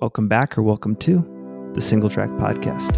Welcome 0.00 0.28
back 0.28 0.56
or 0.56 0.62
welcome 0.62 0.94
to 0.94 1.16
the 1.74 1.80
Singletrack 1.80 2.38
Podcast. 2.38 2.96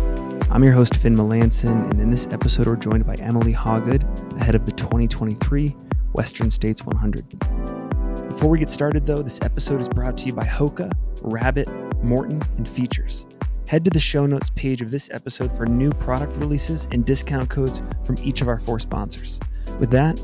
I'm 0.50 0.62
your 0.62 0.74
host, 0.74 0.96
Finn 0.96 1.16
Melanson, 1.16 1.90
and 1.90 1.98
in 1.98 2.10
this 2.10 2.26
episode, 2.26 2.66
we're 2.66 2.76
joined 2.76 3.06
by 3.06 3.14
Emily 3.14 3.54
Hawgood, 3.54 4.36
ahead 4.38 4.54
of 4.54 4.66
the 4.66 4.72
2023 4.72 5.74
Western 6.12 6.50
States 6.50 6.84
100. 6.84 8.28
Before 8.28 8.50
we 8.50 8.58
get 8.58 8.68
started, 8.68 9.06
though, 9.06 9.22
this 9.22 9.40
episode 9.40 9.80
is 9.80 9.88
brought 9.88 10.14
to 10.18 10.26
you 10.26 10.34
by 10.34 10.44
Hoka, 10.44 10.92
Rabbit, 11.22 11.68
Maurten, 12.04 12.46
and 12.58 12.68
Feetures. 12.68 13.24
Head 13.66 13.82
to 13.86 13.90
the 13.90 13.98
show 13.98 14.26
notes 14.26 14.50
page 14.50 14.82
of 14.82 14.90
this 14.90 15.08
episode 15.10 15.56
for 15.56 15.64
new 15.64 15.92
product 15.92 16.36
releases 16.36 16.86
and 16.90 17.06
discount 17.06 17.48
codes 17.48 17.80
from 18.04 18.16
each 18.22 18.42
of 18.42 18.48
our 18.48 18.60
four 18.60 18.78
sponsors. 18.78 19.40
With 19.78 19.90
that, 19.92 20.22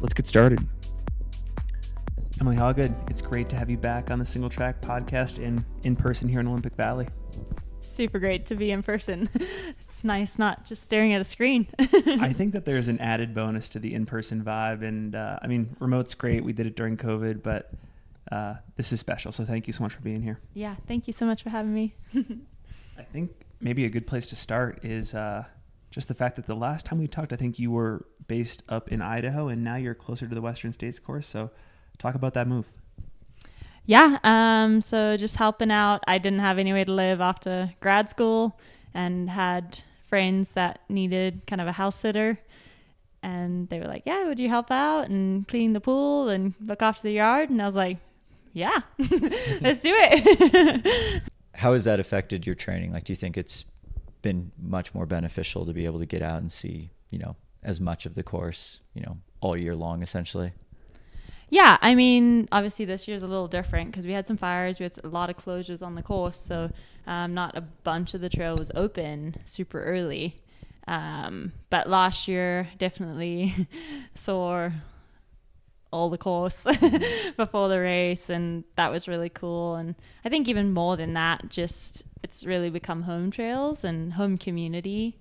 let's 0.00 0.14
get 0.14 0.26
started. 0.26 0.66
Emily 2.40 2.56
Hawgood, 2.56 3.10
it's 3.10 3.22
great 3.22 3.48
to 3.48 3.56
have 3.56 3.70
you 3.70 3.78
back 3.78 4.10
on 4.10 4.18
the 4.18 4.24
Singletrack 4.24 4.80
podcast 4.82 5.44
and 5.44 5.64
in 5.84 5.96
person 5.96 6.28
here 6.28 6.40
in 6.40 6.46
Olympic 6.46 6.74
Valley. 6.74 7.08
Super 7.80 8.18
great 8.18 8.44
to 8.46 8.54
be 8.54 8.70
in 8.70 8.82
person. 8.82 9.28
It's 9.96 10.04
nice 10.04 10.38
not 10.38 10.66
just 10.66 10.82
staring 10.82 11.14
at 11.14 11.22
a 11.22 11.24
screen. 11.24 11.68
I 11.78 12.34
think 12.34 12.52
that 12.52 12.66
there's 12.66 12.86
an 12.86 12.98
added 12.98 13.34
bonus 13.34 13.70
to 13.70 13.78
the 13.78 13.94
in 13.94 14.04
person 14.04 14.44
vibe. 14.44 14.86
And 14.86 15.14
uh, 15.14 15.38
I 15.40 15.46
mean, 15.46 15.74
remote's 15.78 16.12
great. 16.12 16.44
We 16.44 16.52
did 16.52 16.66
it 16.66 16.76
during 16.76 16.98
COVID, 16.98 17.42
but 17.42 17.72
uh, 18.30 18.56
this 18.76 18.92
is 18.92 19.00
special. 19.00 19.32
So 19.32 19.46
thank 19.46 19.66
you 19.66 19.72
so 19.72 19.82
much 19.82 19.94
for 19.94 20.02
being 20.02 20.20
here. 20.20 20.38
Yeah, 20.52 20.74
thank 20.86 21.06
you 21.06 21.14
so 21.14 21.24
much 21.24 21.42
for 21.42 21.48
having 21.48 21.72
me. 21.72 21.94
I 22.98 23.04
think 23.04 23.30
maybe 23.58 23.86
a 23.86 23.88
good 23.88 24.06
place 24.06 24.26
to 24.26 24.36
start 24.36 24.84
is 24.84 25.14
uh, 25.14 25.44
just 25.90 26.08
the 26.08 26.14
fact 26.14 26.36
that 26.36 26.46
the 26.46 26.54
last 26.54 26.84
time 26.84 26.98
we 26.98 27.08
talked, 27.08 27.32
I 27.32 27.36
think 27.36 27.58
you 27.58 27.70
were 27.70 28.04
based 28.28 28.62
up 28.68 28.92
in 28.92 29.00
Idaho 29.00 29.48
and 29.48 29.64
now 29.64 29.76
you're 29.76 29.94
closer 29.94 30.28
to 30.28 30.34
the 30.34 30.42
Western 30.42 30.74
States 30.74 30.98
course. 30.98 31.26
So 31.26 31.50
talk 31.98 32.14
about 32.14 32.34
that 32.34 32.46
move. 32.46 32.66
Yeah, 33.86 34.18
um, 34.24 34.80
so 34.80 35.16
just 35.16 35.36
helping 35.36 35.70
out. 35.70 36.02
I 36.08 36.18
didn't 36.18 36.40
have 36.40 36.58
any 36.58 36.72
way 36.72 36.84
to 36.84 36.92
live 36.92 37.20
after 37.20 37.72
grad 37.80 38.10
school 38.10 38.58
and 38.92 39.30
had 39.30 39.78
friends 40.08 40.52
that 40.52 40.80
needed 40.88 41.42
kind 41.46 41.60
of 41.60 41.68
a 41.68 41.72
house 41.72 41.96
sitter. 41.96 42.38
And 43.22 43.68
they 43.68 43.78
were 43.78 43.86
like, 43.86 44.02
Yeah, 44.06 44.24
would 44.26 44.40
you 44.40 44.48
help 44.48 44.70
out 44.70 45.08
and 45.08 45.46
clean 45.46 45.72
the 45.72 45.80
pool 45.80 46.28
and 46.28 46.54
look 46.60 46.82
after 46.82 47.02
the 47.02 47.12
yard? 47.12 47.50
And 47.50 47.62
I 47.62 47.66
was 47.66 47.76
like, 47.76 47.98
Yeah, 48.52 48.80
let's 48.98 49.80
do 49.80 49.92
it. 49.94 51.22
How 51.54 51.72
has 51.72 51.84
that 51.84 52.00
affected 52.00 52.44
your 52.44 52.54
training? 52.54 52.92
Like, 52.92 53.04
do 53.04 53.12
you 53.12 53.16
think 53.16 53.36
it's 53.36 53.64
been 54.22 54.52
much 54.60 54.94
more 54.94 55.06
beneficial 55.06 55.64
to 55.64 55.72
be 55.72 55.86
able 55.86 56.00
to 56.00 56.06
get 56.06 56.22
out 56.22 56.40
and 56.40 56.50
see, 56.50 56.90
you 57.10 57.18
know, 57.18 57.36
as 57.62 57.80
much 57.80 58.04
of 58.04 58.14
the 58.14 58.22
course, 58.22 58.80
you 58.94 59.02
know, 59.02 59.18
all 59.40 59.56
year 59.56 59.74
long 59.74 60.02
essentially? 60.02 60.52
Yeah, 61.48 61.78
I 61.80 61.94
mean, 61.94 62.48
obviously 62.50 62.84
this 62.84 63.06
year's 63.06 63.22
a 63.22 63.26
little 63.26 63.46
different 63.46 63.92
because 63.92 64.04
we 64.06 64.12
had 64.12 64.26
some 64.26 64.36
fires, 64.36 64.80
we 64.80 64.84
had 64.84 64.92
a 65.04 65.08
lot 65.08 65.30
of 65.30 65.36
closures 65.36 65.80
on 65.84 65.94
the 65.94 66.02
course, 66.02 66.38
so 66.40 66.70
um, 67.06 67.34
not 67.34 67.56
a 67.56 67.60
bunch 67.60 68.14
of 68.14 68.20
the 68.20 68.28
trail 68.28 68.56
was 68.56 68.72
open 68.74 69.36
super 69.44 69.82
early. 69.84 70.36
Um, 70.88 71.52
but 71.70 71.88
last 71.88 72.26
year 72.28 72.68
definitely 72.78 73.54
saw 74.14 74.70
all 75.92 76.10
the 76.10 76.18
course 76.18 76.64
before 77.36 77.68
the 77.68 77.78
race, 77.80 78.28
and 78.28 78.64
that 78.74 78.90
was 78.90 79.06
really 79.06 79.28
cool. 79.28 79.76
And 79.76 79.94
I 80.24 80.28
think 80.28 80.48
even 80.48 80.72
more 80.72 80.96
than 80.96 81.14
that, 81.14 81.48
just 81.48 82.02
it's 82.24 82.44
really 82.44 82.70
become 82.70 83.02
home 83.02 83.30
trails 83.30 83.84
and 83.84 84.14
home 84.14 84.36
community 84.36 85.16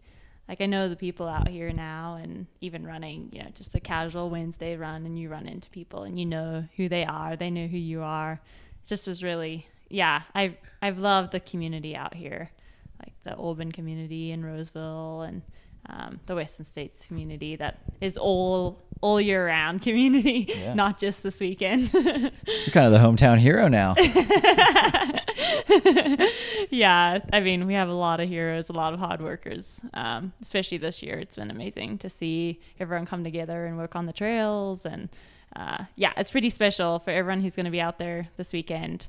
like 0.47 0.61
I 0.61 0.65
know 0.65 0.89
the 0.89 0.95
people 0.95 1.27
out 1.27 1.47
here 1.47 1.71
now 1.71 2.19
and 2.21 2.45
even 2.61 2.85
running, 2.85 3.29
you 3.31 3.41
know, 3.43 3.49
just 3.53 3.73
a 3.75 3.79
casual 3.79 4.29
Wednesday 4.29 4.75
run 4.75 5.05
and 5.05 5.17
you 5.17 5.29
run 5.29 5.47
into 5.47 5.69
people 5.69 6.03
and 6.03 6.19
you 6.19 6.25
know 6.25 6.65
who 6.75 6.87
they 6.87 7.05
are, 7.05 7.35
they 7.35 7.49
know 7.49 7.67
who 7.67 7.77
you 7.77 8.01
are. 8.01 8.39
Just 8.85 9.07
is 9.07 9.23
really 9.23 9.67
yeah, 9.89 10.23
I've 10.33 10.55
I've 10.81 10.99
loved 10.99 11.31
the 11.31 11.39
community 11.39 11.95
out 11.95 12.13
here. 12.13 12.51
Like 12.99 13.13
the 13.23 13.35
Auburn 13.35 13.71
community 13.71 14.31
in 14.31 14.43
Roseville 14.45 15.21
and 15.21 15.41
um, 15.87 16.19
the 16.25 16.35
Western 16.35 16.65
States 16.65 17.05
community 17.05 17.55
that 17.57 17.79
is 18.01 18.17
all 18.17 18.81
all 19.01 19.19
year 19.19 19.45
round 19.45 19.81
community, 19.81 20.47
yeah. 20.49 20.73
not 20.75 20.99
just 20.99 21.23
this 21.23 21.39
weekend. 21.39 21.93
You're 21.93 22.31
kind 22.71 22.87
of 22.87 22.91
the 22.91 22.99
hometown 22.99 23.37
hero 23.37 23.67
now. 23.67 23.95
yeah, 26.69 27.19
I 27.33 27.39
mean, 27.41 27.67
we 27.67 27.73
have 27.73 27.89
a 27.89 27.93
lot 27.93 28.19
of 28.19 28.29
heroes, 28.29 28.69
a 28.69 28.73
lot 28.73 28.93
of 28.93 28.99
hard 28.99 29.21
workers. 29.21 29.81
Um, 29.93 30.33
especially 30.41 30.77
this 30.77 31.03
year, 31.03 31.17
it's 31.17 31.35
been 31.35 31.51
amazing 31.51 31.97
to 31.99 32.09
see 32.09 32.59
everyone 32.79 33.05
come 33.05 33.23
together 33.23 33.65
and 33.65 33.77
work 33.77 33.95
on 33.95 34.05
the 34.05 34.13
trails, 34.13 34.85
and 34.85 35.09
uh, 35.55 35.85
yeah, 35.95 36.13
it's 36.17 36.31
pretty 36.31 36.49
special 36.49 36.99
for 36.99 37.11
everyone 37.11 37.41
who's 37.41 37.55
going 37.55 37.65
to 37.65 37.71
be 37.71 37.81
out 37.81 37.97
there 37.97 38.29
this 38.37 38.53
weekend. 38.53 39.07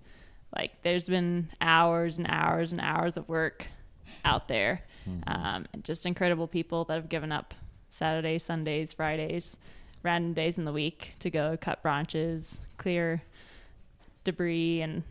Like, 0.54 0.82
there's 0.82 1.09
been 1.09 1.48
hours 1.60 2.19
and 2.19 2.26
hours 2.28 2.72
and 2.72 2.81
hours 2.81 3.16
of 3.16 3.28
work 3.28 3.66
out 4.25 4.48
there, 4.48 4.82
mm-hmm. 5.08 5.28
um, 5.28 5.66
and 5.72 5.84
just 5.84 6.06
incredible 6.06 6.47
people 6.47 6.84
that 6.84 6.94
have 6.94 7.08
given 7.08 7.32
up 7.32 7.54
Saturdays, 7.91 8.43
Sundays, 8.43 8.93
Fridays, 8.93 9.56
random 10.03 10.34
days 10.34 10.58
in 10.58 10.64
the 10.64 10.72
week 10.72 11.12
to 11.20 11.31
go 11.31 11.56
cut 11.60 11.82
branches, 11.82 12.60
clear 12.78 13.22
debris, 14.25 14.82
and 14.82 15.03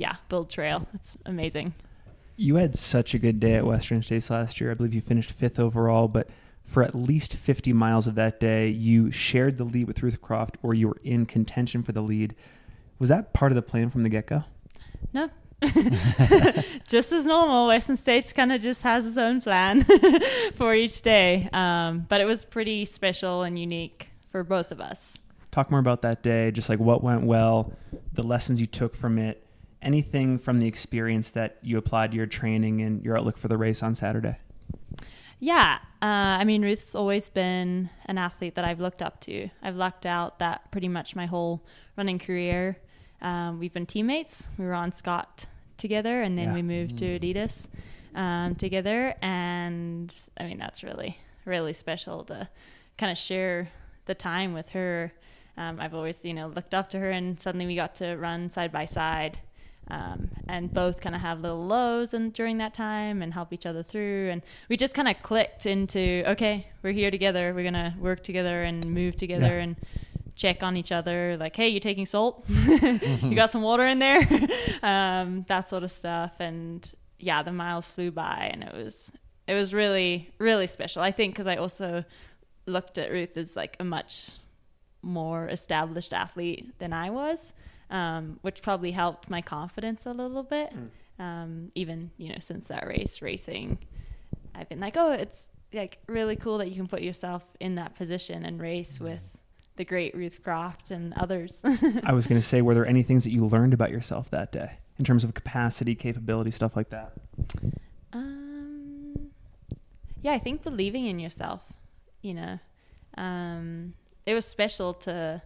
yeah, 0.00 0.16
build 0.30 0.48
trail. 0.48 0.86
It's 0.94 1.14
amazing. 1.26 1.74
You 2.36 2.56
had 2.56 2.74
such 2.74 3.12
a 3.12 3.18
good 3.18 3.38
day 3.38 3.56
at 3.56 3.66
Western 3.66 4.00
States 4.02 4.30
last 4.30 4.58
year. 4.58 4.70
I 4.70 4.74
believe 4.74 4.94
you 4.94 5.02
finished 5.02 5.30
fifth 5.30 5.58
overall, 5.58 6.08
but 6.08 6.30
for 6.64 6.82
at 6.82 6.94
least 6.94 7.34
50 7.34 7.74
miles 7.74 8.06
of 8.06 8.14
that 8.14 8.40
day, 8.40 8.68
you 8.68 9.10
shared 9.10 9.58
the 9.58 9.64
lead 9.64 9.86
with 9.86 10.02
Ruth 10.02 10.22
Croft 10.22 10.56
or 10.62 10.72
you 10.72 10.88
were 10.88 10.96
in 11.04 11.26
contention 11.26 11.82
for 11.82 11.92
the 11.92 12.00
lead. 12.00 12.34
Was 12.98 13.10
that 13.10 13.34
part 13.34 13.52
of 13.52 13.56
the 13.56 13.62
plan 13.62 13.90
from 13.90 14.02
the 14.02 14.08
get 14.08 14.26
go? 14.26 14.44
No. 15.12 15.28
just 16.88 17.12
as 17.12 17.26
normal, 17.26 17.66
Western 17.66 17.98
States 17.98 18.32
kind 18.32 18.52
of 18.52 18.62
just 18.62 18.80
has 18.80 19.06
its 19.06 19.18
own 19.18 19.42
plan 19.42 19.84
for 20.54 20.74
each 20.74 21.02
day. 21.02 21.46
Um, 21.52 22.06
but 22.08 22.22
it 22.22 22.24
was 22.24 22.46
pretty 22.46 22.86
special 22.86 23.42
and 23.42 23.58
unique 23.58 24.08
for 24.30 24.44
both 24.44 24.72
of 24.72 24.80
us. 24.80 25.18
Talk 25.52 25.70
more 25.70 25.80
about 25.80 26.00
that 26.02 26.22
day, 26.22 26.50
just 26.52 26.70
like 26.70 26.78
what 26.78 27.04
went 27.04 27.24
well, 27.24 27.74
the 28.14 28.22
lessons 28.22 28.62
you 28.62 28.66
took 28.66 28.96
from 28.96 29.18
it, 29.18 29.44
anything 29.82 30.38
from 30.38 30.58
the 30.58 30.66
experience 30.66 31.30
that 31.30 31.58
you 31.62 31.78
applied 31.78 32.10
to 32.12 32.16
your 32.16 32.26
training 32.26 32.80
and 32.82 33.02
your 33.04 33.16
outlook 33.16 33.38
for 33.38 33.48
the 33.48 33.56
race 33.56 33.82
on 33.82 33.94
Saturday? 33.94 34.36
Yeah, 35.38 35.78
uh, 36.02 36.36
I 36.40 36.44
mean, 36.44 36.62
Ruth's 36.62 36.94
always 36.94 37.30
been 37.30 37.88
an 38.06 38.18
athlete 38.18 38.56
that 38.56 38.64
I've 38.64 38.80
looked 38.80 39.00
up 39.00 39.20
to. 39.22 39.48
I've 39.62 39.76
lucked 39.76 40.04
out 40.04 40.38
that 40.38 40.70
pretty 40.70 40.88
much 40.88 41.16
my 41.16 41.24
whole 41.24 41.64
running 41.96 42.18
career. 42.18 42.76
Um, 43.22 43.58
we've 43.58 43.72
been 43.72 43.86
teammates. 43.86 44.48
We 44.58 44.66
were 44.66 44.74
on 44.74 44.92
Scott 44.92 45.46
together, 45.78 46.22
and 46.22 46.36
then 46.36 46.48
yeah. 46.48 46.54
we 46.54 46.62
moved 46.62 46.98
to 46.98 47.18
mm. 47.18 47.20
Adidas 47.20 47.66
um, 48.14 48.54
together. 48.54 49.14
And 49.22 50.14
I 50.38 50.44
mean, 50.44 50.58
that's 50.58 50.82
really, 50.82 51.18
really 51.46 51.72
special 51.72 52.24
to 52.24 52.48
kind 52.98 53.10
of 53.10 53.16
share 53.16 53.70
the 54.04 54.14
time 54.14 54.52
with 54.52 54.68
her. 54.70 55.10
Um, 55.56 55.80
I've 55.80 55.94
always, 55.94 56.22
you 56.22 56.34
know, 56.34 56.48
looked 56.48 56.74
up 56.74 56.90
to 56.90 56.98
her, 56.98 57.10
and 57.10 57.40
suddenly 57.40 57.66
we 57.66 57.76
got 57.76 57.94
to 57.96 58.16
run 58.16 58.50
side 58.50 58.72
by 58.72 58.84
side 58.84 59.38
um, 59.90 60.30
and 60.48 60.72
both 60.72 61.00
kind 61.00 61.14
of 61.14 61.20
have 61.20 61.40
little 61.40 61.66
lows 61.66 62.14
and 62.14 62.32
during 62.32 62.58
that 62.58 62.74
time 62.74 63.22
and 63.22 63.34
help 63.34 63.52
each 63.52 63.66
other 63.66 63.82
through. 63.82 64.30
And 64.30 64.42
we 64.68 64.76
just 64.76 64.94
kind 64.94 65.08
of 65.08 65.20
clicked 65.22 65.66
into 65.66 66.22
okay 66.26 66.68
we're 66.82 66.92
here 66.92 67.10
together 67.10 67.52
we're 67.54 67.64
gonna 67.64 67.96
work 67.98 68.22
together 68.22 68.62
and 68.62 68.84
move 68.86 69.16
together 69.16 69.58
yeah. 69.58 69.64
and 69.64 69.76
check 70.36 70.62
on 70.62 70.76
each 70.76 70.92
other 70.92 71.36
like 71.38 71.56
hey 71.56 71.68
you're 71.68 71.80
taking 71.80 72.06
salt? 72.06 72.44
You 72.48 73.34
got 73.34 73.52
some 73.52 73.62
water 73.62 73.86
in 73.86 73.98
there? 73.98 74.20
Um, 74.82 75.44
that 75.48 75.68
sort 75.68 75.82
of 75.82 75.90
stuff. 75.90 76.32
And 76.38 76.88
yeah 77.18 77.42
the 77.42 77.52
miles 77.52 77.90
flew 77.90 78.10
by 78.10 78.50
and 78.52 78.62
it 78.62 78.74
was 78.74 79.12
it 79.46 79.54
was 79.54 79.74
really 79.74 80.30
really 80.38 80.66
special. 80.66 81.02
I 81.02 81.10
think 81.10 81.34
because 81.34 81.46
i 81.46 81.56
also 81.56 82.04
looked 82.66 82.98
at 82.98 83.10
ruth 83.10 83.36
as 83.36 83.56
like 83.56 83.76
a 83.80 83.84
much 83.84 84.32
more 85.02 85.48
established 85.48 86.12
athlete 86.12 86.78
than 86.78 86.92
i 86.92 87.08
was 87.08 87.54
um, 87.90 88.38
which 88.42 88.62
probably 88.62 88.92
helped 88.92 89.28
my 89.28 89.42
confidence 89.42 90.06
a 90.06 90.12
little 90.12 90.42
bit. 90.42 90.72
Mm. 90.74 90.88
Um, 91.22 91.72
even 91.74 92.10
you 92.16 92.30
know 92.30 92.38
since 92.38 92.68
that 92.68 92.86
race 92.86 93.20
racing, 93.20 93.78
I've 94.54 94.68
been 94.68 94.80
like, 94.80 94.96
oh, 94.96 95.12
it's 95.12 95.48
like 95.72 95.98
really 96.06 96.36
cool 96.36 96.58
that 96.58 96.68
you 96.68 96.76
can 96.76 96.86
put 96.86 97.02
yourself 97.02 97.44
in 97.60 97.74
that 97.76 97.94
position 97.94 98.44
and 98.44 98.60
race 98.60 98.98
mm. 98.98 99.02
with 99.02 99.36
the 99.76 99.84
great 99.84 100.14
Ruth 100.14 100.42
Croft 100.42 100.90
and 100.90 101.12
others. 101.14 101.62
I 102.04 102.12
was 102.12 102.26
going 102.26 102.40
to 102.40 102.46
say, 102.46 102.60
were 102.60 102.74
there 102.74 102.86
any 102.86 103.02
things 103.02 103.24
that 103.24 103.30
you 103.30 103.46
learned 103.46 103.72
about 103.72 103.90
yourself 103.90 104.30
that 104.30 104.52
day 104.52 104.72
in 104.98 105.04
terms 105.04 105.24
of 105.24 105.32
capacity, 105.32 105.94
capability, 105.94 106.50
stuff 106.50 106.76
like 106.76 106.90
that? 106.90 107.14
Um, 108.12 109.30
yeah, 110.20 110.32
I 110.32 110.38
think 110.38 110.62
believing 110.62 111.06
in 111.06 111.18
yourself. 111.18 111.62
You 112.20 112.34
know, 112.34 112.58
um, 113.16 113.94
it 114.26 114.34
was 114.34 114.44
special 114.44 114.92
to 114.94 115.40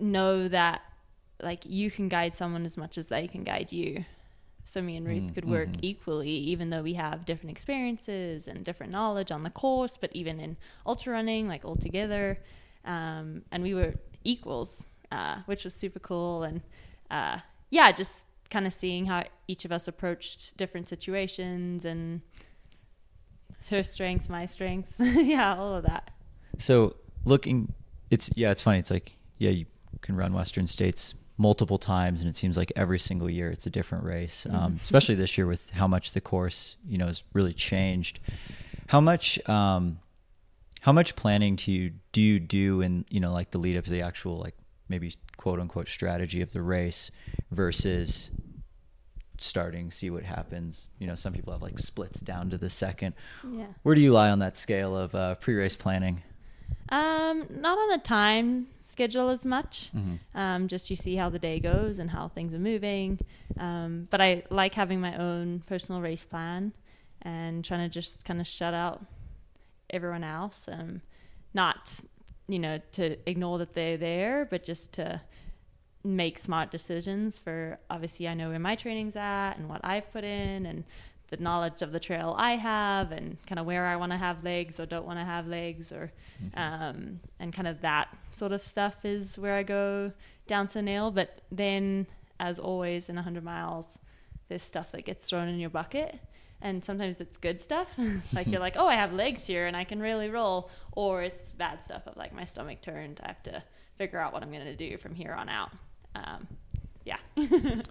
know 0.00 0.48
that 0.48 0.82
like 1.42 1.64
you 1.64 1.90
can 1.90 2.08
guide 2.08 2.34
someone 2.34 2.64
as 2.64 2.76
much 2.76 2.98
as 2.98 3.08
they 3.08 3.28
can 3.28 3.44
guide 3.44 3.72
you. 3.72 4.04
So 4.64 4.82
me 4.82 4.96
and 4.96 5.06
Ruth 5.06 5.30
mm, 5.30 5.34
could 5.34 5.46
work 5.46 5.68
mm-hmm. 5.68 5.80
equally, 5.84 6.28
even 6.28 6.68
though 6.68 6.82
we 6.82 6.94
have 6.94 7.24
different 7.24 7.50
experiences 7.50 8.48
and 8.48 8.64
different 8.64 8.92
knowledge 8.92 9.30
on 9.30 9.42
the 9.42 9.50
course, 9.50 9.96
but 9.96 10.10
even 10.12 10.40
in 10.40 10.58
ultra 10.84 11.14
running, 11.14 11.48
like 11.48 11.64
all 11.64 11.76
together, 11.76 12.38
um, 12.84 13.42
and 13.50 13.62
we 13.62 13.72
were 13.72 13.94
equals, 14.24 14.84
uh, 15.10 15.36
which 15.46 15.64
was 15.64 15.74
super 15.74 15.98
cool. 16.00 16.42
And 16.42 16.60
uh, 17.10 17.38
yeah, 17.70 17.92
just 17.92 18.26
kind 18.50 18.66
of 18.66 18.74
seeing 18.74 19.06
how 19.06 19.24
each 19.46 19.64
of 19.64 19.72
us 19.72 19.88
approached 19.88 20.54
different 20.58 20.88
situations 20.88 21.86
and 21.86 22.20
her 23.70 23.82
strengths, 23.82 24.28
my 24.28 24.44
strengths. 24.44 24.96
yeah, 25.00 25.56
all 25.56 25.76
of 25.76 25.84
that. 25.84 26.10
So 26.58 26.96
looking, 27.24 27.72
it's 28.10 28.30
yeah, 28.36 28.50
it's 28.50 28.62
funny. 28.62 28.78
It's 28.80 28.90
like 28.90 29.16
yeah, 29.38 29.50
you 29.50 29.66
can 30.02 30.16
run 30.16 30.32
Western 30.32 30.66
States 30.66 31.14
multiple 31.36 31.78
times, 31.78 32.20
and 32.20 32.28
it 32.28 32.34
seems 32.36 32.56
like 32.56 32.72
every 32.74 32.98
single 32.98 33.30
year 33.30 33.50
it's 33.50 33.66
a 33.66 33.70
different 33.70 34.04
race. 34.04 34.46
Um, 34.46 34.52
Mm-hmm. 34.74 34.76
especially 34.84 35.14
this 35.14 35.38
year 35.38 35.46
with 35.46 35.70
how 35.70 35.86
much 35.86 36.12
the 36.12 36.20
course 36.20 36.76
you 36.86 36.98
know 36.98 37.06
has 37.06 37.22
really 37.32 37.54
changed. 37.54 38.18
How 38.88 39.00
much 39.00 39.38
um, 39.48 39.98
how 40.80 40.92
much 40.92 41.14
planning 41.16 41.56
do 41.56 41.70
you 41.72 41.92
do 42.12 42.20
you 42.22 42.40
do 42.40 42.80
in 42.80 43.04
you 43.10 43.20
know 43.20 43.32
like 43.32 43.50
the 43.50 43.58
lead 43.58 43.76
up 43.76 43.84
to 43.84 43.90
the 43.90 44.02
actual 44.02 44.38
like 44.38 44.54
maybe 44.88 45.12
quote 45.36 45.60
unquote 45.60 45.86
strategy 45.88 46.40
of 46.42 46.52
the 46.52 46.62
race 46.62 47.10
versus 47.50 48.30
starting 49.40 49.90
see 49.90 50.10
what 50.10 50.24
happens 50.24 50.88
you 50.98 51.06
know 51.06 51.14
some 51.14 51.32
people 51.32 51.52
have 51.52 51.62
like 51.62 51.78
splits 51.78 52.18
down 52.18 52.50
to 52.50 52.58
the 52.58 52.68
second 52.70 53.14
Yeah. 53.48 53.66
where 53.84 53.94
do 53.94 54.00
you 54.00 54.12
lie 54.12 54.30
on 54.30 54.40
that 54.40 54.56
scale 54.56 54.96
of 54.96 55.14
uh, 55.14 55.36
pre-race 55.36 55.76
planning 55.76 56.22
Um, 56.90 57.46
not 57.50 57.78
on 57.78 57.88
the 57.90 57.98
time 57.98 58.68
schedule 58.84 59.28
as 59.28 59.44
much. 59.44 59.90
Mhm. 59.94 60.18
Um, 60.34 60.68
just 60.68 60.88
you 60.88 60.96
see 60.96 61.16
how 61.16 61.28
the 61.28 61.38
day 61.38 61.60
goes 61.60 61.98
and 61.98 62.10
how 62.10 62.28
things 62.28 62.54
are 62.54 62.58
moving. 62.58 63.18
Um, 63.58 64.08
but 64.10 64.20
I 64.20 64.44
like 64.50 64.74
having 64.74 65.00
my 65.00 65.16
own 65.16 65.60
personal 65.66 66.00
race 66.00 66.24
plan 66.24 66.72
and 67.20 67.64
trying 67.64 67.86
to 67.88 67.92
just 67.92 68.24
kind 68.24 68.40
of 68.40 68.46
shut 68.46 68.72
out 68.72 69.04
everyone 69.90 70.24
else. 70.24 70.66
Um, 70.68 71.02
not, 71.52 72.00
you 72.48 72.58
know, 72.58 72.80
to 72.92 73.16
ignore 73.28 73.58
that 73.58 73.74
they're 73.74 73.98
there, 73.98 74.46
but 74.46 74.64
just 74.64 74.92
to 74.94 75.20
make 76.04 76.38
smart 76.38 76.70
decisions 76.70 77.38
for 77.38 77.78
obviously 77.90 78.26
I 78.28 78.34
know 78.34 78.48
where 78.48 78.58
my 78.58 78.76
training's 78.76 79.16
at 79.16 79.54
and 79.58 79.68
what 79.68 79.80
I've 79.84 80.10
put 80.12 80.24
in 80.24 80.64
and 80.64 80.84
the 81.30 81.36
knowledge 81.36 81.82
of 81.82 81.92
the 81.92 82.00
trail 82.00 82.34
I 82.38 82.56
have 82.56 83.12
and 83.12 83.36
kind 83.46 83.58
of 83.58 83.66
where 83.66 83.84
I 83.84 83.96
want 83.96 84.12
to 84.12 84.18
have 84.18 84.44
legs 84.44 84.80
or 84.80 84.86
don't 84.86 85.06
want 85.06 85.18
to 85.18 85.24
have 85.24 85.46
legs 85.46 85.92
or 85.92 86.10
um, 86.54 87.20
and 87.38 87.52
kind 87.52 87.68
of 87.68 87.80
that 87.82 88.08
sort 88.32 88.52
of 88.52 88.64
stuff 88.64 89.04
is 89.04 89.38
where 89.38 89.54
I 89.54 89.62
go 89.62 90.12
down 90.46 90.68
to 90.68 90.82
nail. 90.82 91.10
But 91.10 91.42
then, 91.52 92.06
as 92.40 92.58
always, 92.58 93.08
in 93.08 93.16
100 93.16 93.44
miles, 93.44 93.98
there's 94.48 94.62
stuff 94.62 94.92
that 94.92 95.04
gets 95.04 95.28
thrown 95.28 95.48
in 95.48 95.58
your 95.58 95.70
bucket. 95.70 96.18
And 96.60 96.84
sometimes 96.84 97.20
it's 97.20 97.36
good 97.36 97.60
stuff, 97.60 97.88
like 98.32 98.48
you're 98.48 98.60
like, 98.68 98.74
oh, 98.76 98.88
I 98.88 98.94
have 98.94 99.12
legs 99.12 99.46
here 99.46 99.66
and 99.66 99.76
I 99.76 99.84
can 99.84 100.00
really 100.00 100.28
roll, 100.28 100.70
or 100.92 101.22
it's 101.22 101.52
bad 101.52 101.84
stuff 101.84 102.06
of 102.06 102.16
like 102.16 102.34
my 102.34 102.44
stomach 102.44 102.82
turned. 102.82 103.20
I 103.22 103.28
have 103.28 103.42
to 103.44 103.62
figure 103.96 104.18
out 104.18 104.32
what 104.32 104.42
I'm 104.42 104.50
gonna 104.50 104.74
do 104.74 104.96
from 104.96 105.14
here 105.14 105.32
on 105.32 105.48
out. 105.48 105.70
Um, 106.16 106.48
yeah. 107.04 107.18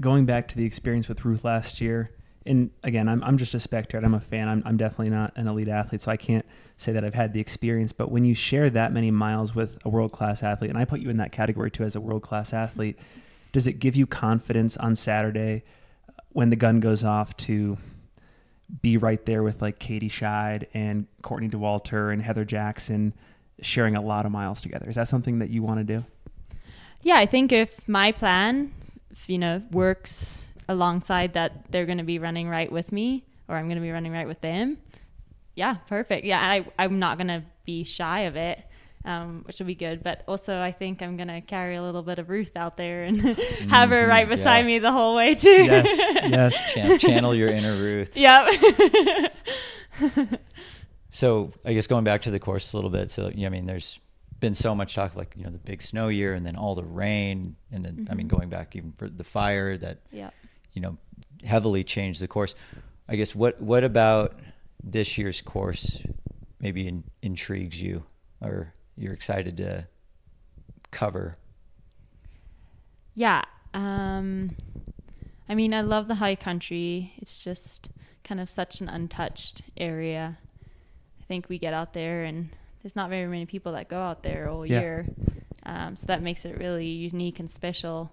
going 0.00 0.26
back 0.26 0.48
to 0.48 0.56
the 0.56 0.64
experience 0.64 1.08
with 1.08 1.24
Ruth 1.24 1.44
last 1.44 1.80
year, 1.80 2.10
and 2.46 2.70
again, 2.82 3.08
I'm, 3.08 3.22
I'm 3.22 3.36
just 3.36 3.54
a 3.54 3.60
spectator. 3.60 4.04
I'm 4.04 4.14
a 4.14 4.20
fan. 4.20 4.48
I'm, 4.48 4.62
I'm 4.64 4.76
definitely 4.76 5.10
not 5.10 5.32
an 5.36 5.46
elite 5.46 5.68
athlete, 5.68 6.00
so 6.00 6.10
I 6.10 6.16
can't 6.16 6.46
say 6.78 6.92
that 6.92 7.04
I've 7.04 7.14
had 7.14 7.32
the 7.32 7.40
experience. 7.40 7.92
But 7.92 8.10
when 8.10 8.24
you 8.24 8.34
share 8.34 8.70
that 8.70 8.92
many 8.92 9.10
miles 9.10 9.54
with 9.54 9.78
a 9.84 9.88
world 9.88 10.12
class 10.12 10.42
athlete, 10.42 10.70
and 10.70 10.78
I 10.78 10.84
put 10.84 11.00
you 11.00 11.10
in 11.10 11.18
that 11.18 11.32
category 11.32 11.70
too 11.70 11.84
as 11.84 11.94
a 11.94 12.00
world 12.00 12.22
class 12.22 12.52
athlete, 12.52 12.98
does 13.52 13.66
it 13.66 13.74
give 13.74 13.94
you 13.94 14.06
confidence 14.06 14.76
on 14.78 14.96
Saturday 14.96 15.64
uh, 16.08 16.12
when 16.30 16.50
the 16.50 16.56
gun 16.56 16.80
goes 16.80 17.04
off 17.04 17.36
to 17.38 17.76
be 18.80 18.96
right 18.96 19.26
there 19.26 19.42
with 19.42 19.60
like 19.60 19.78
Katie 19.78 20.08
Schide 20.08 20.66
and 20.72 21.06
Courtney 21.22 21.48
Dauwalter 21.48 22.12
and 22.12 22.22
Heather 22.22 22.44
Jackson 22.44 23.12
sharing 23.60 23.96
a 23.96 24.00
lot 24.00 24.24
of 24.24 24.32
miles 24.32 24.60
together? 24.60 24.88
Is 24.88 24.96
that 24.96 25.08
something 25.08 25.40
that 25.40 25.50
you 25.50 25.62
want 25.62 25.80
to 25.80 25.84
do? 25.84 26.04
Yeah, 27.02 27.16
I 27.16 27.26
think 27.26 27.52
if 27.52 27.88
my 27.88 28.12
plan, 28.12 28.72
if, 29.10 29.28
you 29.28 29.38
know, 29.38 29.62
works 29.70 30.46
alongside 30.70 31.34
that, 31.34 31.70
they're 31.70 31.86
going 31.86 31.98
to 31.98 32.04
be 32.04 32.18
running 32.18 32.48
right 32.48 32.70
with 32.70 32.92
me, 32.92 33.24
or 33.48 33.56
I'm 33.56 33.66
going 33.66 33.76
to 33.76 33.82
be 33.82 33.90
running 33.90 34.12
right 34.12 34.26
with 34.26 34.40
them. 34.40 34.78
Yeah, 35.54 35.74
perfect. 35.88 36.24
Yeah, 36.24 36.40
I, 36.40 36.66
I'm 36.78 36.98
not 36.98 37.18
going 37.18 37.26
to 37.28 37.42
be 37.64 37.84
shy 37.84 38.20
of 38.20 38.36
it, 38.36 38.62
um, 39.04 39.42
which 39.46 39.58
will 39.58 39.66
be 39.66 39.74
good. 39.74 40.02
But 40.02 40.22
also, 40.28 40.58
I 40.60 40.72
think 40.72 41.02
I'm 41.02 41.16
going 41.16 41.28
to 41.28 41.40
carry 41.40 41.74
a 41.76 41.82
little 41.82 42.02
bit 42.02 42.18
of 42.18 42.30
Ruth 42.30 42.56
out 42.56 42.76
there 42.76 43.02
and 43.04 43.20
have 43.68 43.90
her 43.90 44.06
Mhm, 44.06 44.08
right 44.08 44.28
beside 44.28 44.60
yeah. 44.60 44.66
me 44.66 44.78
the 44.78 44.92
whole 44.92 45.14
way 45.16 45.34
too. 45.34 45.50
Yes, 45.64 45.86
yes. 46.30 46.72
Chan- 46.72 46.98
channel 46.98 47.34
your 47.34 47.48
inner 47.50 47.74
ruth 47.76 48.16
yep. 48.16 48.48
So 51.12 51.50
I 51.64 51.72
guess 51.74 51.88
going 51.88 52.04
back 52.04 52.22
to 52.22 52.30
the 52.30 52.38
course 52.38 52.72
a 52.72 52.76
little 52.76 52.90
bit. 52.90 53.10
So 53.10 53.32
yeah, 53.34 53.48
I 53.48 53.50
mean, 53.50 53.66
there's 53.66 53.98
been 54.38 54.54
so 54.54 54.74
much 54.76 54.94
talk 54.94 55.16
like 55.16 55.34
you 55.36 55.42
know 55.44 55.50
the 55.50 55.58
big 55.58 55.82
snow 55.82 56.06
year, 56.08 56.34
and 56.34 56.46
then 56.46 56.54
all 56.56 56.74
the 56.76 56.84
rain, 56.84 57.56
and 57.72 57.84
then 57.84 58.06
I 58.10 58.14
mean 58.14 58.26
Mhm. 58.28 58.30
going 58.30 58.48
back 58.48 58.76
even 58.76 58.92
for 58.96 59.08
the 59.08 59.24
fire 59.24 59.76
that 59.76 59.98
yep. 60.12 60.32
You 60.72 60.80
know 60.82 60.96
heavily 61.44 61.84
changed 61.84 62.20
the 62.20 62.28
course. 62.28 62.54
I 63.08 63.16
guess 63.16 63.34
what 63.34 63.60
what 63.60 63.84
about 63.84 64.38
this 64.82 65.18
year's 65.18 65.40
course 65.42 66.02
maybe 66.60 66.86
in, 66.88 67.04
intrigues 67.22 67.80
you, 67.80 68.04
or 68.40 68.72
you're 68.96 69.14
excited 69.14 69.56
to 69.58 69.86
cover? 70.90 71.36
Yeah. 73.14 73.42
Um, 73.74 74.56
I 75.48 75.54
mean, 75.54 75.74
I 75.74 75.80
love 75.80 76.08
the 76.08 76.16
high 76.16 76.36
country. 76.36 77.12
It's 77.18 77.42
just 77.42 77.88
kind 78.24 78.40
of 78.40 78.48
such 78.48 78.80
an 78.80 78.88
untouched 78.88 79.62
area. 79.76 80.38
I 81.20 81.24
think 81.24 81.48
we 81.48 81.58
get 81.58 81.74
out 81.74 81.92
there, 81.94 82.24
and 82.24 82.50
there's 82.82 82.96
not 82.96 83.10
very 83.10 83.26
many 83.26 83.46
people 83.46 83.72
that 83.72 83.88
go 83.88 83.98
out 83.98 84.22
there 84.22 84.48
all 84.48 84.66
Yeah. 84.66 84.80
year. 84.80 85.06
Um, 85.64 85.96
so 85.96 86.06
that 86.06 86.22
makes 86.22 86.44
it 86.44 86.58
really 86.58 86.86
unique 86.86 87.38
and 87.40 87.50
special. 87.50 88.12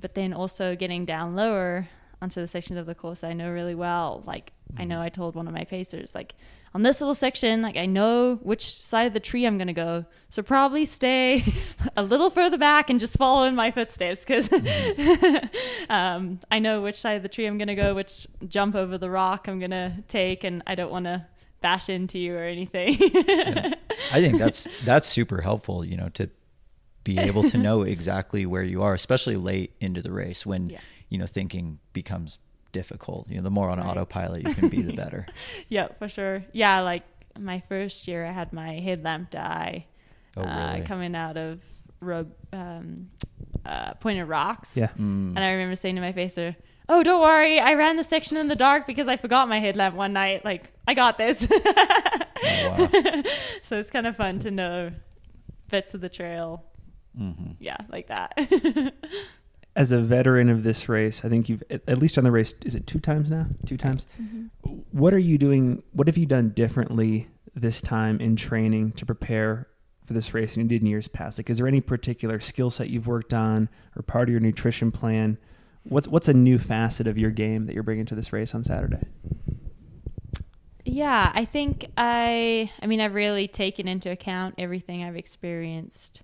But 0.00 0.14
then 0.14 0.32
also 0.32 0.76
getting 0.76 1.04
down 1.04 1.34
lower 1.34 1.88
onto 2.20 2.40
the 2.40 2.48
sections 2.48 2.78
of 2.78 2.86
the 2.86 2.94
course 2.94 3.22
I 3.22 3.32
know 3.32 3.50
really 3.50 3.74
well. 3.74 4.22
Like, 4.26 4.52
I 4.76 4.84
know 4.84 5.00
I 5.00 5.08
told 5.08 5.34
one 5.34 5.46
of 5.46 5.54
my 5.54 5.64
pacers, 5.64 6.14
like, 6.14 6.34
on 6.74 6.82
this 6.82 7.00
little 7.00 7.14
section, 7.14 7.62
like, 7.62 7.76
I 7.76 7.86
know 7.86 8.36
which 8.42 8.70
side 8.70 9.06
of 9.06 9.14
the 9.14 9.20
tree 9.20 9.46
I'm 9.46 9.56
going 9.56 9.68
to 9.68 9.72
go. 9.72 10.04
So 10.28 10.42
probably 10.42 10.84
stay 10.84 11.44
a 11.96 12.02
little 12.02 12.28
further 12.30 12.58
back 12.58 12.90
and 12.90 13.00
just 13.00 13.16
follow 13.16 13.44
in 13.44 13.54
my 13.54 13.70
footsteps 13.70 14.24
because 14.24 14.50
um, 15.88 16.40
I 16.50 16.58
know 16.58 16.82
which 16.82 16.96
side 16.96 17.14
of 17.14 17.22
the 17.22 17.28
tree 17.28 17.46
I'm 17.46 17.56
going 17.56 17.68
to 17.68 17.74
go, 17.74 17.94
which 17.94 18.26
jump 18.46 18.74
over 18.74 18.98
the 18.98 19.10
rock 19.10 19.48
I'm 19.48 19.58
going 19.58 19.70
to 19.70 19.94
take, 20.08 20.44
and 20.44 20.62
I 20.66 20.74
don't 20.74 20.90
want 20.90 21.06
to 21.06 21.26
bash 21.60 21.88
into 21.88 22.18
you 22.18 22.36
or 22.36 22.42
anything. 22.42 22.96
I 24.12 24.20
think 24.20 24.38
that's 24.38 24.68
that's 24.84 25.08
super 25.08 25.40
helpful. 25.40 25.84
You 25.84 25.96
know 25.96 26.08
to 26.10 26.28
be 27.08 27.18
able 27.18 27.42
to 27.42 27.56
know 27.58 27.82
exactly 27.82 28.44
where 28.44 28.62
you 28.62 28.82
are, 28.82 28.92
especially 28.94 29.36
late 29.36 29.72
into 29.80 30.00
the 30.02 30.12
race 30.12 30.44
when 30.44 30.68
Yeah. 30.68 30.80
you 31.08 31.16
know 31.18 31.26
thinking 31.26 31.78
becomes 31.94 32.38
difficult. 32.72 33.28
You 33.30 33.36
know, 33.38 33.42
the 33.44 33.50
more 33.58 33.70
on 33.70 33.78
Right. 33.78 33.86
autopilot 33.88 34.46
you 34.46 34.54
can 34.54 34.68
be, 34.68 34.82
the 34.82 34.92
better. 35.04 35.26
yeah, 35.70 35.88
for 35.98 36.08
sure. 36.08 36.44
Yeah, 36.52 36.80
like 36.80 37.04
my 37.38 37.62
first 37.68 38.06
year, 38.08 38.26
I 38.26 38.32
had 38.32 38.52
my 38.52 38.72
headlamp 38.80 39.30
die 39.30 39.86
Oh, 40.36 40.42
uh, 40.42 40.84
coming 40.84 41.14
out 41.16 41.36
of 41.36 41.60
Rob, 42.00 42.30
um, 42.52 43.08
uh, 43.64 43.94
Pointed 43.94 44.28
Rocks. 44.28 44.76
Yeah. 44.76 44.88
Mm. 44.98 45.30
And 45.34 45.38
I 45.40 45.52
remember 45.52 45.74
saying 45.76 45.94
to 45.96 46.00
my 46.02 46.12
facer, 46.12 46.54
"Oh, 46.90 47.02
don't 47.02 47.22
worry, 47.22 47.58
I 47.58 47.72
ran 47.74 47.96
the 47.96 48.04
section 48.04 48.36
in 48.36 48.48
the 48.48 48.54
dark 48.56 48.86
because 48.86 49.08
I 49.08 49.16
forgot 49.16 49.48
my 49.48 49.58
headlamp 49.60 49.96
one 49.96 50.12
night. 50.12 50.44
Like, 50.44 50.64
I 50.86 50.92
got 50.94 51.16
this." 51.18 51.46
Oh, 51.50 52.68
wow. 52.68 53.22
so 53.62 53.78
it's 53.78 53.90
kind 53.90 54.06
of 54.06 54.16
fun 54.16 54.38
to 54.40 54.50
know 54.50 54.92
bits 55.70 55.92
of 55.94 56.00
the 56.00 56.08
trail. 56.08 56.64
Hmm 57.16 57.52
Yeah, 57.58 57.76
like 57.90 58.08
that. 58.08 58.32
as 59.76 59.92
a 59.92 59.98
veteran 59.98 60.48
of 60.48 60.64
this 60.64 60.88
race, 60.88 61.24
I 61.24 61.28
think 61.28 61.48
you've 61.48 61.62
at 61.70 61.82
at 61.88 61.98
least 61.98 62.18
on 62.18 62.24
the 62.24 62.32
race. 62.32 62.52
Is 62.64 62.74
it 62.74 62.86
two 62.86 62.98
times 62.98 63.30
now? 63.30 63.46
Two 63.64 63.76
times. 63.76 64.06
What 64.90 65.14
are 65.14 65.18
you 65.18 65.38
doing? 65.38 65.82
What 65.92 66.08
have 66.08 66.18
you 66.18 66.26
done 66.26 66.50
differently 66.50 67.28
this 67.54 67.80
time 67.80 68.20
in 68.20 68.34
training 68.36 68.92
to 68.92 69.06
prepare 69.06 69.68
for 70.04 70.14
this 70.14 70.34
race 70.34 70.54
than 70.54 70.64
you 70.64 70.68
did 70.68 70.82
in 70.82 70.88
years 70.88 71.06
past? 71.06 71.38
Like, 71.38 71.48
is 71.48 71.58
there 71.58 71.68
any 71.68 71.80
particular 71.80 72.40
skill 72.40 72.70
set 72.70 72.88
you've 72.88 73.06
worked 73.06 73.32
on 73.32 73.68
or 73.94 74.02
part 74.02 74.28
of 74.28 74.32
your 74.32 74.40
nutrition 74.40 74.90
plan? 74.90 75.38
What's 75.84 76.08
what's 76.08 76.28
a 76.28 76.34
new 76.34 76.58
facet 76.58 77.06
of 77.06 77.16
your 77.16 77.30
game 77.30 77.66
that 77.66 77.74
you're 77.74 77.84
bringing 77.84 78.06
to 78.06 78.16
this 78.16 78.32
race 78.32 78.54
on 78.54 78.64
Saturday? 78.64 79.06
Yeah, 80.84 81.30
I 81.34 81.44
think 81.44 81.86
I 81.96 82.70
I 82.82 82.86
mean 82.86 83.00
I've 83.00 83.14
really 83.14 83.46
taken 83.46 83.86
into 83.86 84.10
account 84.10 84.56
everything 84.58 85.04
I've 85.04 85.16
experienced 85.16 86.22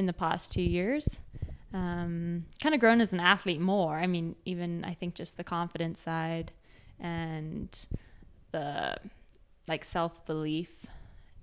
in 0.00 0.06
the 0.06 0.12
past 0.12 0.50
2 0.52 0.62
years. 0.62 1.18
Um, 1.72 2.46
kind 2.60 2.74
of 2.74 2.80
grown 2.80 3.00
as 3.00 3.12
an 3.12 3.20
athlete 3.20 3.60
more. 3.60 3.94
I 3.94 4.08
mean, 4.08 4.34
even 4.44 4.84
I 4.84 4.94
think 4.94 5.14
just 5.14 5.36
the 5.36 5.44
confidence 5.44 6.00
side 6.00 6.50
and 6.98 7.68
the 8.50 8.96
like 9.68 9.84
self-belief 9.84 10.86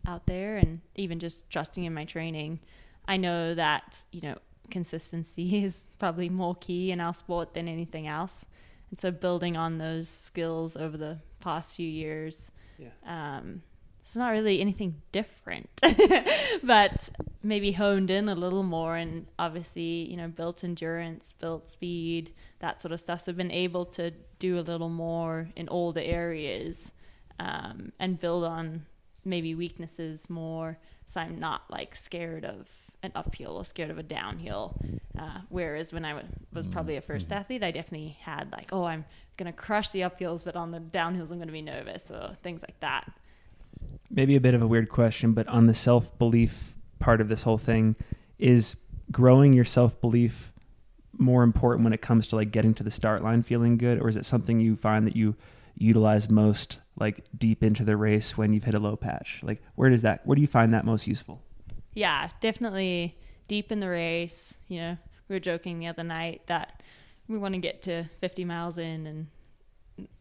out 0.06 0.26
there 0.26 0.58
and 0.58 0.82
even 0.96 1.20
just 1.20 1.50
trusting 1.50 1.86
in 1.86 1.94
my 1.94 2.04
training. 2.04 2.60
I 3.08 3.16
know 3.16 3.56
that, 3.56 4.00
you 4.12 4.20
know, 4.22 4.36
consistency 4.70 5.64
is 5.64 5.88
probably 5.98 6.28
more 6.28 6.56
key 6.56 6.92
in 6.92 7.00
our 7.00 7.14
sport 7.14 7.54
than 7.54 7.70
anything 7.70 8.06
else. 8.08 8.46
And 8.90 9.00
so 9.00 9.12
building 9.12 9.56
on 9.56 9.78
those 9.78 10.10
skills 10.10 10.76
over 10.76 10.98
the 10.98 11.20
past 11.40 11.76
few 11.76 11.88
years, 11.88 12.52
Yeah. 12.78 12.90
um, 13.06 13.62
it's 14.02 14.16
not 14.16 14.32
really 14.32 14.60
anything 14.62 15.02
different, 15.12 15.70
but 16.64 17.10
maybe 17.48 17.72
honed 17.72 18.12
in 18.12 18.28
a 18.30 18.36
little 18.36 18.64
more 18.64 18.96
and 18.96 19.26
obviously, 19.40 20.10
you 20.10 20.18
know, 20.18 20.28
built 20.28 20.64
endurance, 20.64 21.32
built 21.32 21.70
speed, 21.70 22.34
that 22.60 22.82
sort 22.82 22.92
of 22.92 23.00
stuff. 23.00 23.22
So 23.22 23.32
I've 23.32 23.38
been 23.38 23.52
able 23.52 23.86
to 23.86 24.12
do 24.40 24.60
a 24.60 24.62
little 24.62 24.90
more 24.90 25.50
in 25.56 25.68
all 25.68 25.94
the 25.94 26.04
areas 26.04 26.92
um, 27.40 27.92
and 28.00 28.20
build 28.20 28.44
on 28.44 28.86
maybe 29.24 29.56
weaknesses 29.56 30.30
more. 30.30 30.78
So 31.06 31.22
I'm 31.22 31.40
not 31.40 31.64
like 31.70 31.96
scared 31.96 32.44
of 32.46 32.68
an 33.04 33.12
uphill 33.16 33.58
or 33.58 33.66
scared 33.66 33.92
of 33.92 33.98
a 33.98 34.04
downhill. 34.04 34.76
Uh, 35.18 35.42
whereas 35.50 35.94
when 35.94 36.04
I 36.04 36.14
w- 36.14 36.28
was 36.54 36.68
probably 36.68 36.98
a 36.98 37.02
1st 37.02 37.32
athlete, 37.32 37.64
I 37.64 37.72
definitely 37.72 38.18
had 38.22 38.52
like, 38.52 38.70
oh, 38.72 38.84
I'm 38.84 39.06
going 39.38 39.52
to 39.52 39.58
crush 39.58 39.90
the 39.90 40.02
uphills, 40.02 40.44
but 40.44 40.56
on 40.56 40.72
the 40.72 40.80
downhills, 40.80 41.32
I'm 41.32 41.38
going 41.38 41.48
to 41.48 41.54
be 41.54 41.62
nervous 41.62 42.12
or 42.12 42.36
things 42.42 42.62
like 42.62 42.80
that. 42.82 43.12
maybe 44.10 44.36
a 44.36 44.42
bit 44.42 44.54
of 44.54 44.62
a 44.62 44.68
weird 44.68 44.90
question, 44.90 45.34
but 45.34 45.48
on 45.48 45.68
the 45.68 45.74
self 45.74 46.18
belief 46.18 46.77
part 47.00 47.22
of 47.22 47.28
this 47.28 47.44
whole 47.44 47.58
thing, 47.58 47.96
is 48.40 48.76
growing 49.12 49.54
your 49.54 49.66
self 49.66 50.00
belief 50.02 50.52
more 51.20 51.44
important 51.44 51.84
when 51.84 51.94
it 51.94 52.02
comes 52.02 52.28
to 52.28 52.36
like 52.36 52.52
getting 52.52 52.74
to 52.76 52.84
the 52.84 52.92
start 52.92 53.24
line 53.24 53.44
feeling 53.44 53.78
good, 53.78 54.00
or 54.00 54.08
is 54.10 54.18
it 54.18 54.26
something 54.26 54.60
you 54.60 54.76
find 54.76 55.08
that 55.08 55.16
you 55.16 55.36
utilize 55.76 56.30
most 56.30 56.80
like 57.00 57.24
deep 57.38 57.64
into 57.64 57.84
the 57.84 57.96
race 57.96 58.38
when 58.38 58.54
you've 58.54 58.64
hit 58.64 58.74
a 58.74 58.80
low 58.80 58.96
patch? 58.96 59.40
Like 59.44 59.62
where 59.76 59.90
does 59.90 60.02
that 60.04 60.26
where 60.26 60.36
do 60.36 60.42
you 60.42 60.48
find 60.48 60.74
that 60.74 60.86
most 60.86 61.08
useful? 61.08 61.42
Yeah, 61.94 62.30
definitely 62.42 63.18
deep 63.48 63.72
in 63.72 63.80
the 63.80 63.90
race. 63.90 64.60
You 64.68 64.80
know, 64.80 64.98
we 65.28 65.36
were 65.36 65.40
joking 65.40 65.80
the 65.80 65.88
other 65.88 66.04
night 66.04 66.42
that 66.48 66.84
we 67.28 67.38
want 67.38 67.56
to 67.56 67.60
get 67.60 67.82
to 67.84 68.06
50 68.22 68.46
miles 68.46 68.78
in 68.78 69.08
and 69.08 69.28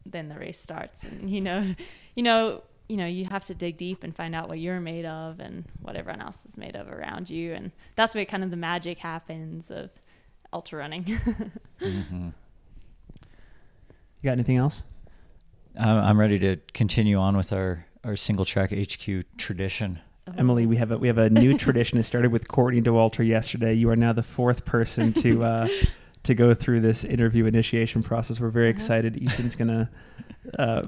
then 0.06 0.28
the 0.28 0.36
race 0.36 0.58
starts 0.58 1.04
and 1.04 1.28
you 1.28 1.40
know, 1.40 1.74
you 2.14 2.22
know, 2.22 2.62
you 2.88 2.96
know, 2.96 3.06
you 3.06 3.24
have 3.26 3.44
to 3.46 3.54
dig 3.54 3.76
deep 3.76 4.04
and 4.04 4.14
find 4.14 4.34
out 4.34 4.48
what 4.48 4.58
you're 4.60 4.80
made 4.80 5.04
of 5.06 5.40
and 5.40 5.64
what 5.82 5.96
everyone 5.96 6.20
else 6.22 6.44
is 6.46 6.56
made 6.56 6.76
of 6.76 6.88
around 6.88 7.28
you 7.30 7.52
and 7.52 7.72
that's 7.96 8.14
where 8.14 8.24
kind 8.24 8.44
of 8.44 8.50
the 8.50 8.56
magic 8.56 8.98
happens 8.98 9.70
of 9.70 9.90
ultra 10.52 10.78
running. 10.78 11.04
Mm-hmm. 11.80 12.28
You 14.22 14.30
got 14.30 14.32
anything 14.32 14.56
else? 14.56 14.82
I'm 15.78 15.98
I'm 15.98 16.18
ready 16.20 16.38
to 16.38 16.56
continue 16.72 17.18
on 17.18 17.36
with 17.36 17.52
our, 17.52 17.84
our 18.04 18.16
single 18.16 18.44
track 18.44 18.70
HQ 18.72 19.24
tradition. 19.36 20.00
Emily, 20.38 20.66
we 20.66 20.76
have 20.76 20.90
a 20.90 20.98
we 20.98 21.06
have 21.08 21.18
a 21.18 21.28
new 21.30 21.56
tradition. 21.58 21.98
It 21.98 22.04
started 22.04 22.32
with 22.32 22.48
Courtney 22.48 22.80
Dauwalter 22.80 23.26
yesterday. 23.26 23.74
You 23.74 23.90
are 23.90 23.96
now 23.96 24.12
the 24.12 24.22
fourth 24.22 24.64
person 24.64 25.12
to 25.14 25.44
uh, 25.44 25.68
to 26.24 26.34
go 26.34 26.54
through 26.54 26.80
this 26.80 27.04
interview 27.04 27.44
initiation 27.44 28.02
process. 28.02 28.40
We're 28.40 28.48
very 28.50 28.70
Uh-huh. 28.70 28.76
excited. 28.76 29.22
Ethan's 29.22 29.54
gonna 29.54 29.90
uh, 30.58 30.84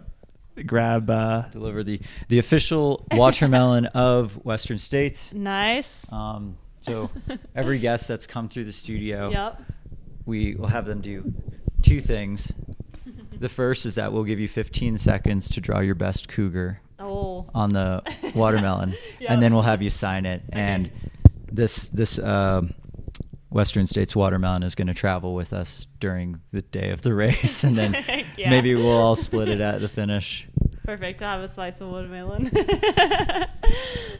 grab. 0.67 1.09
Uh, 1.11 1.43
Deliver 1.53 1.83
the, 1.85 2.01
the 2.29 2.39
official 2.39 3.07
watermelon 3.13 3.87
of 3.95 4.45
Western 4.45 4.79
States. 4.79 5.33
nice. 5.33 6.07
Um, 6.13 6.57
so 6.81 7.11
every 7.55 7.79
guest 7.79 8.09
that's 8.09 8.27
come 8.27 8.49
through 8.49 8.65
the 8.65 8.73
studio, 8.73 9.31
Yep. 9.31 9.63
we 10.27 10.55
will 10.55 10.69
have 10.69 10.87
them 10.87 11.01
do 11.01 11.33
two 11.83 12.01
things. 12.01 12.53
The 13.39 13.49
first 13.49 13.87
is 13.87 13.95
that 13.97 14.13
we'll 14.13 14.25
give 14.25 14.41
you 14.41 14.49
15 14.49 14.99
seconds 14.99 15.49
to 15.51 15.61
draw 15.61 15.81
your 15.81 15.95
best 15.95 16.29
cougar 16.29 16.81
Oh. 16.99 17.47
on 17.55 17.71
the 17.71 18.03
watermelon, 18.35 18.95
Yeah. 19.21 19.33
and 19.33 19.41
then 19.43 19.53
we'll 19.55 19.63
have 19.63 19.81
you 19.83 19.91
sign 19.91 20.27
it. 20.27 20.43
And 20.51 20.91
this 21.51 21.89
this 21.91 22.19
um 22.19 22.75
Western 23.51 23.87
States 23.87 24.15
watermelon 24.17 24.63
is 24.65 24.75
going 24.75 24.89
to 24.89 24.95
travel 24.95 25.35
with 25.35 25.53
us 25.53 25.87
during 26.01 26.41
the 26.53 26.61
day 26.63 26.91
of 26.91 27.01
the 27.03 27.15
race, 27.15 27.63
and 27.65 27.79
then 27.79 27.95
Yeah. 28.37 28.51
maybe 28.51 28.75
we'll 28.75 28.91
all 28.99 29.15
split 29.17 29.49
it 29.49 29.61
at 29.61 29.81
the 29.81 29.89
finish. 29.89 30.48
Perfect. 30.89 31.21
I 31.21 31.33
have 31.33 31.43
a 31.43 31.49
slice 31.49 31.83
of 31.83 31.91
watermelon. 31.91 32.45
Let's 32.45 32.65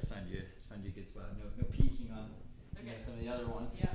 find 0.05 0.29
you, 0.29 0.43
find 0.69 0.85
you 0.85 0.91
a 0.91 0.93
good 0.93 1.09
spot. 1.09 1.25
No, 1.39 1.47
no 1.57 1.65
peeking 1.73 2.11
on 2.13 2.29
you 2.85 2.91
know, 2.91 2.99
some 3.03 3.15
of 3.15 3.21
the 3.21 3.29
other 3.31 3.47
ones. 3.47 3.73
Yeah. 3.81 3.87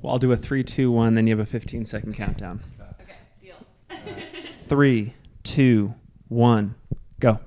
well, 0.00 0.12
I'll 0.12 0.20
do 0.20 0.30
a 0.30 0.36
three, 0.36 0.62
two, 0.62 0.92
one. 0.92 1.16
Then 1.16 1.26
you 1.26 1.36
have 1.36 1.44
a 1.44 1.50
15 1.50 1.84
second 1.84 2.14
countdown. 2.14 2.60
Okay. 3.02 3.16
Deal. 3.42 3.56
Three, 4.60 5.14
two, 5.42 5.92
one, 6.28 6.76
go. 7.18 7.40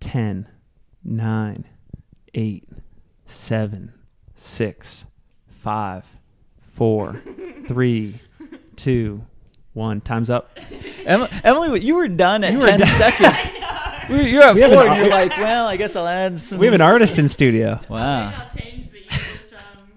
Ten, 0.00 0.48
nine, 1.04 1.66
eight, 2.32 2.66
seven, 3.26 3.92
six, 4.34 5.04
five, 5.46 6.06
four, 6.70 7.22
three, 7.68 8.14
two, 8.76 9.26
one. 9.74 10.00
Time's 10.00 10.30
up. 10.30 10.56
Em- 11.04 11.28
Emily, 11.44 11.80
you 11.80 11.94
were 11.96 12.08
done 12.08 12.42
at 12.44 12.52
You 12.52 12.58
were 12.58 12.66
10 12.66 12.78
done. 12.80 12.88
seconds. 12.88 13.38
We 14.08 14.16
were- 14.16 14.22
You're 14.22 14.42
at 14.42 14.54
We 14.54 14.60
have 14.60 14.70
four, 14.70 14.82
an 14.84 14.92
and 14.92 14.96
you're 15.06 15.14
ar- 15.14 15.26
like, 15.26 15.38
well, 15.38 15.66
I 15.66 15.76
guess 15.78 15.96
I'll 15.96 16.06
add 16.06 16.38
some. 16.38 16.58
We 16.58 16.66
have 16.66 16.74
an 16.74 16.82
artist 16.82 17.18
in 17.18 17.26
studio. 17.26 17.80
Wow. 17.88 18.32
I'll 18.36 18.54
change 18.58 18.90
the 18.90 18.98
ears 18.98 19.48
from 19.48 19.88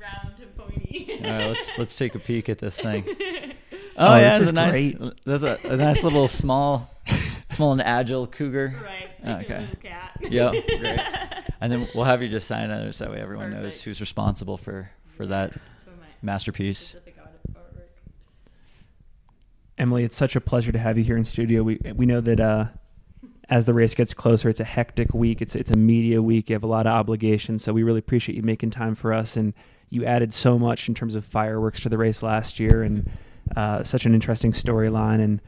round 0.00 0.36
to 0.38 0.46
pointy. 0.60 1.20
All 1.24 1.30
right, 1.30 1.46
let's 1.50 1.78
let's 1.78 1.94
take 1.96 2.16
a 2.16 2.18
peek 2.18 2.48
at 2.48 2.58
this 2.58 2.80
thing. 2.80 3.04
Oh, 3.96 4.08
Oh, 4.08 4.14
this 4.16 4.22
yeah, 4.22 4.42
is 4.42 4.48
a 4.48 4.52
nice. 4.52 4.72
great. 4.72 5.24
There's 5.24 5.44
a, 5.44 5.56
a 5.62 5.76
nice 5.76 6.02
little 6.02 6.26
small, 6.26 6.90
small 7.52 7.70
and 7.70 7.80
agile 7.80 8.26
cougar. 8.26 8.74
Right. 8.82 9.08
Oh, 9.24 9.30
like 9.36 9.48
a 9.50 9.54
okay. 9.54 9.60
little 9.60 9.76
cat. 9.80 10.18
Yep, 10.20 10.52
great. 10.80 11.00
And 11.60 11.70
then 11.72 11.88
we'll 11.94 12.02
have 12.04 12.20
you 12.20 12.28
just 12.28 12.48
sign 12.48 12.70
it 12.70 12.92
so 12.92 13.04
that 13.04 13.12
way 13.12 13.20
everyone 13.20 13.50
knows 13.52 13.62
Perfect. 13.62 13.84
who's 13.84 14.00
responsible 14.00 14.56
for 14.56 14.90
for 15.16 15.26
that 15.26 15.50
Yes, 15.52 15.60
for 15.84 15.90
my 15.90 16.06
masterpiece. 16.22 16.78
specific 16.80 17.03
art- 17.03 17.03
artwork. 17.03 17.03
Emily, 19.76 20.04
it's 20.04 20.16
such 20.16 20.36
a 20.36 20.40
pleasure 20.40 20.72
to 20.72 20.78
have 20.78 20.96
you 20.96 21.04
here 21.04 21.16
in 21.16 21.24
studio. 21.24 21.62
We 21.62 21.78
we 21.94 22.06
know 22.06 22.20
that 22.20 22.40
uh, 22.40 22.66
as 23.48 23.66
the 23.66 23.74
race 23.74 23.94
gets 23.94 24.14
closer, 24.14 24.48
it's 24.48 24.60
a 24.60 24.64
hectic 24.64 25.12
week. 25.12 25.42
It's 25.42 25.54
it's 25.54 25.70
a 25.70 25.76
media 25.76 26.22
week. 26.22 26.50
You 26.50 26.54
have 26.54 26.62
a 26.62 26.68
lot 26.68 26.86
of 26.86 26.92
obligations, 26.92 27.62
so 27.64 27.72
we 27.72 27.82
really 27.82 27.98
appreciate 27.98 28.36
you 28.36 28.42
making 28.42 28.70
time 28.70 28.94
for 28.94 29.12
us. 29.12 29.36
And 29.36 29.52
you 29.90 30.04
added 30.04 30.32
so 30.32 30.58
much 30.58 30.88
in 30.88 30.94
terms 30.94 31.14
of 31.14 31.24
fireworks 31.24 31.80
to 31.80 31.88
the 31.88 31.98
race 31.98 32.22
last 32.22 32.58
year, 32.58 32.82
and 32.82 33.10
uh, 33.56 33.82
such 33.82 34.06
an 34.06 34.14
interesting 34.14 34.52
storyline. 34.52 35.22
And 35.22 35.40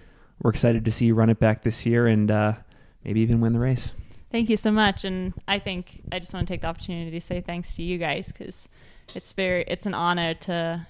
we're 0.42 0.50
excited 0.50 0.84
to 0.84 0.90
see 0.90 1.06
you 1.06 1.14
run 1.14 1.30
it 1.30 1.38
back 1.38 1.62
this 1.62 1.86
year, 1.86 2.06
and 2.06 2.30
uh, 2.30 2.52
maybe 3.04 3.20
even 3.20 3.40
win 3.40 3.52
the 3.52 3.60
race. 3.60 3.92
Thank 4.32 4.50
you 4.50 4.56
so 4.56 4.72
much, 4.72 5.04
and 5.04 5.32
I 5.46 5.58
think 5.58 6.02
I 6.12 6.18
just 6.18 6.34
want 6.34 6.46
to 6.46 6.52
take 6.52 6.62
the 6.62 6.66
opportunity 6.66 7.12
to 7.12 7.20
say 7.20 7.40
thanks 7.40 7.76
to 7.76 7.82
you 7.82 7.96
guys 7.96 8.26
because 8.28 8.68
it's 9.14 9.32
very 9.32 9.64
it's 9.68 9.86
an 9.86 9.94
honor 9.94 10.34
to, 10.34 10.86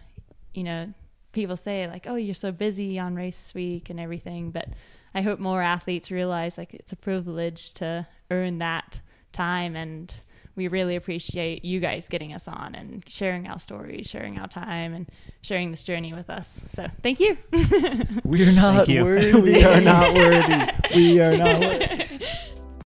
you 0.55 0.65
know, 0.65 0.93
people 1.37 1.57
say 1.57 1.87
like, 1.87 2.07
oh, 2.09 2.17
you're 2.17 2.35
so 2.35 2.51
busy 2.51 2.99
on 2.99 3.15
race 3.15 3.53
week 3.55 3.91
and 3.91 4.01
everything, 4.01 4.51
but 4.51 4.71
I 5.15 5.21
hope 5.21 5.39
more 5.39 5.63
athletes 5.63 6.11
realize 6.11 6.59
like 6.59 6.75
it's 6.75 6.93
a 6.93 6.97
privilege 6.97 7.75
to 7.75 8.09
earn 8.31 8.59
that 8.59 9.01
time, 9.33 9.77
and 9.77 10.13
we 10.57 10.67
really 10.69 10.97
appreciate 10.97 11.63
you 11.63 11.79
guys 11.79 12.09
getting 12.09 12.33
us 12.33 12.49
on 12.49 12.75
and 12.75 13.05
sharing 13.07 13.47
our 13.47 13.59
stories, 13.59 14.07
sharing 14.07 14.39
our 14.39 14.49
time, 14.49 14.95
and 14.95 15.11
sharing 15.43 15.71
this 15.71 15.85
journey 15.85 16.15
with 16.15 16.31
us. 16.31 16.63
So 16.71 16.89
thank 17.03 17.21
you. 17.21 17.37
We're 18.25 18.53
not 18.53 18.87
Thank 18.87 18.89
you. 18.89 19.05
worthy. 19.05 19.33
we 19.41 19.63
are 19.63 19.81
not 19.81 20.15
worthy. 20.15 20.73
We 20.95 21.21
are 21.21 21.37
not 21.37 21.61
worthy. 21.61 22.19